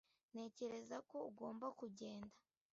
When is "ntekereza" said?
0.31-0.97